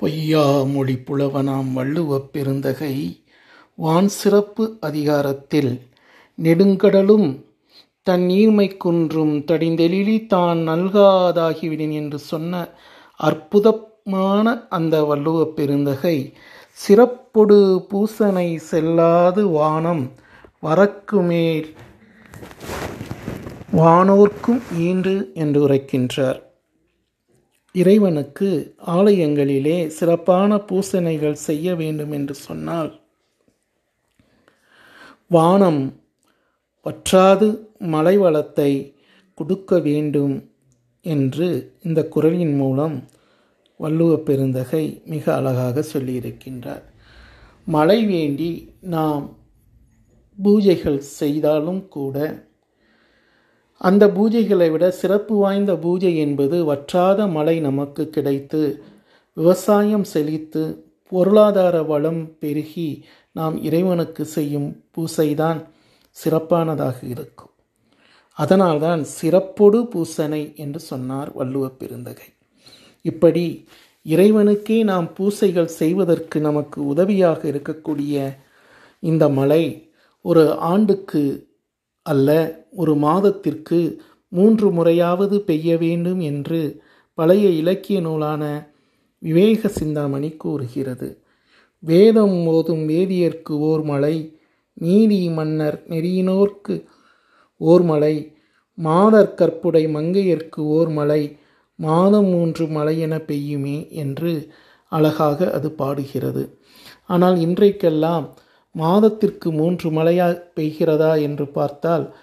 பொய்யா 0.00 0.62
மொழி 0.62 0.94
புலவனாம் 0.94 1.70
வள்ளுவப் 1.74 2.28
பெருந்தகை 2.32 2.94
வான் 3.74 4.06
சிறப்பு 4.06 4.76
அதிகாரத்தில் 4.80 5.70
நெடுங்கடலும் 6.42 7.42
தன் 8.02 8.22
நீர்மை 8.22 8.76
குன்றும் 8.76 9.34
தடிந்தெழிலி 9.46 10.26
தான் 10.26 10.68
நல்காதாகிவிடின் 10.68 11.92
என்று 11.92 12.18
சொன்ன 12.18 12.68
அற்புதமான 13.20 14.66
அந்த 14.68 15.04
வள்ளுவப் 15.04 15.54
பெருந்தகை 15.56 16.16
சிறப்பொடு 16.78 17.58
பூசனை 17.90 18.56
செல்லாது 18.70 19.44
வானம் 19.50 20.12
வரக்குமேல் 20.62 21.70
வானோர்க்கும் 23.76 24.62
ஈன்று 24.78 25.32
என்று 25.34 25.68
உரைக்கின்றார். 25.68 26.40
இறைவனுக்கு 27.78 28.48
ஆலயங்களிலே 28.86 29.78
சிறப்பான 29.98 30.56
பூசணைகள் 30.68 31.44
செய்ய 31.48 31.74
வேண்டும் 31.74 32.12
என்று 32.12 32.34
சொன்னால் 32.46 32.90
வானம் 35.30 35.82
வற்றாது 36.86 37.48
மலை 37.94 38.14
வளத்தை 38.18 38.70
கொடுக்க 39.38 39.78
வேண்டும் 39.78 40.36
என்று 41.04 41.48
இந்த 41.82 42.00
குரலின் 42.08 42.54
மூலம் 42.54 42.96
வள்ளுவ 43.80 44.12
பெருந்தகை 44.22 44.84
மிக 45.04 45.24
அழகாக 45.34 45.84
சொல்லியிருக்கின்றார். 45.92 46.84
மழை 47.66 47.98
வேண்டி 48.06 48.50
நாம் 48.94 49.24
பூஜைகள் 50.38 51.00
செய்தாலும் 51.18 51.82
கூட 51.88 52.16
அந்த 53.78 54.06
பூஜைகளை 54.06 54.70
விட 54.70 54.90
சிறப்பு 54.90 55.36
வாய்ந்த 55.36 55.74
பூஜை 55.74 56.16
என்பது 56.16 56.64
வற்றாத 56.64 57.26
மழை 57.26 57.60
நமக்கு 57.60 58.10
கிடைத்து 58.10 58.82
விவசாயம் 59.32 60.04
செழித்து 60.04 60.86
பொருளாதார 61.08 61.82
வளம் 61.82 62.38
பெருகி 62.38 63.04
நாம் 63.32 63.62
இறைவனுக்கு 63.62 64.24
செய்யும் 64.24 64.84
பூசைதான் 64.96 65.60
சிறப்பானதாக 66.10 66.96
இருக்கும். 67.02 67.50
அதனால்தான் 68.32 69.04
சிறப்பொடு 69.20 69.78
பூசனை 69.92 70.56
என்று 70.56 70.80
சொன்னார் 70.80 71.30
வள்ளுவ 71.38 71.68
பெருந்தகை. 71.78 72.28
இப்படி 73.02 73.68
இறைவனுக்கே 74.06 74.84
நாம் 74.84 75.14
பூசைகள் 75.14 75.66
செய்வதற்கு 75.66 76.40
நமக்கு 76.40 76.86
உதவியாக 76.86 77.48
இருக்கக்கூடிய 77.48 78.36
இந்த 79.00 79.28
மலை 79.28 79.92
ஒரு 80.20 80.52
ஆண்டுக்கு 80.52 81.47
அல்ல 82.12 82.28
ஒரு 82.80 82.94
மாதத்திற்கு 82.96 83.78
மூன்று 84.32 84.68
முறையாவது 84.72 85.36
பெய்ய 85.48 85.76
வேண்டும் 85.76 86.20
என்று 86.30 86.60
பழைய 87.18 87.46
இலக்கிய 87.60 87.98
நூலான 88.00 88.42
விவேக 89.22 89.68
சிந்தாமணி 89.78 90.30
கூறுகிறது. 90.36 91.08
வேதம் 91.82 92.36
ஓதும் 92.46 92.84
வேதியர்க்கு 92.88 93.54
ஓர் 93.70 93.82
மலை 93.82 94.16
நீதி 94.78 95.20
மன்னர் 95.28 95.78
நெறியினோர்க்கு 95.88 96.74
ஓர் 97.60 97.84
மலை 97.90 98.14
மாதர் 98.78 99.34
கற்புடை 99.34 99.84
மங்கையர்க்கு 99.94 100.62
ஓர் 100.76 100.90
மலை 100.98 101.22
மாதம் 101.78 102.28
மூன்று 102.34 102.64
மழை 102.66 102.94
என 103.06 103.14
பெய்யுமே 103.28 103.78
என்று 104.02 104.32
அழகாக 104.92 105.48
அது 105.56 105.68
பாடுகிறது. 105.72 106.42
ஆனால் 107.06 107.36
இன்றைக்கெல்லாம் 107.46 108.26
மாதத்திற்கு 108.70 109.52
மூன்று 109.52 109.90
மழையா 109.90 110.42
பெய்கிறதா 110.56 111.20
என்று 111.20 111.48
பார்த்தால் 111.48 112.16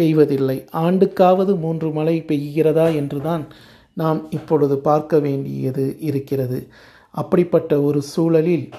பெய்வதில்லை. 0.00 0.66
ஆண்டுக்காவது 0.72 1.58
மூன்று 1.58 1.90
மழை 1.92 2.24
பெய்கிறதா 2.28 2.94
என்றுதான் 2.94 3.46
நாம் 3.94 4.30
இப்பொழுது 4.30 4.78
பார்க்க 4.78 5.18
வேண்டியது 5.18 5.96
இருக்கிறது. 6.00 6.68
அப்படிப்பட்ட 7.10 7.82
ஒரு 7.82 8.02
சூழலில் 8.02 8.70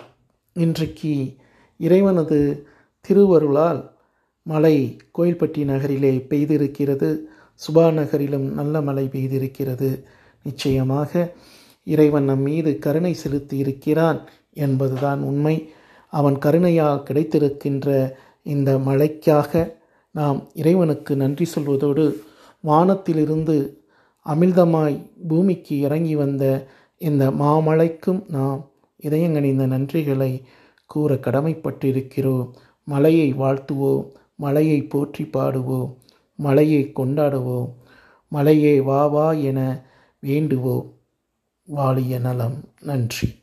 இன்றைக்கு 0.53 1.37
இறைவனது 1.77 2.67
திருவருளால் 3.01 3.91
மழை 4.43 4.97
கோயில்பட்டி 5.17 5.63
நகரிலே 5.63 6.25
பெய்திருக்கிறது. 6.29 7.17
சுபா 7.67 7.93
நகரிலும் 7.93 8.53
நல்ல 8.53 8.81
மழை 8.81 9.09
பெய்திருக்கிறது. 9.11 10.03
நிச்சயமாக 10.43 11.33
இறைவன் 11.83 12.23
நம் 12.23 12.41
மீது 12.41 12.79
கருணை 12.79 13.13
செலுத்தி 13.13 13.57
இருக்கிறான் 13.57 14.19
என்பதுதான் 14.53 15.21
உண்மை. 15.21 15.71
அவன் 16.13 16.37
கருணையால் 16.37 17.03
கிடைத்திருக்கின்ற 17.03 18.11
இந்த 18.43 18.77
மழைக்காக 18.77 19.73
நாம் 20.11 20.49
இறைவனுக்கு 20.53 21.15
நன்றி 21.15 21.45
சொல்வதோடு 21.55 22.13
வானத்திலிருந்து 22.61 23.83
அமிழ்தமாய் 24.25 24.97
பூமிக்கு 25.27 25.79
இறங்கி 25.79 26.15
வந்த 26.15 26.67
இந்த 26.97 27.31
மாமழைக்கும் 27.31 28.29
நாம் 28.29 28.69
இதயங்கணிந்த 29.03 29.67
நன்றிகளை 29.67 30.41
கூற 30.85 31.15
கடமைப்பட்டிருக்கிறோம். 31.15 32.51
மலையை 32.83 33.33
வாழ்த்துவோம். 33.33 34.11
மலையை 34.35 34.83
போற்றி 34.83 35.23
பாடுவோம். 35.23 35.95
மலையை 36.35 36.91
கொண்டாடுவோம். 36.95 37.73
மலையே 38.27 38.81
வா 38.81 39.07
வா 39.07 39.31
என 39.31 39.85
வேண்டுவோம். 40.19 40.93
வாழிய 41.63 42.19
நலம். 42.19 42.57
நன்றி. 42.81 43.42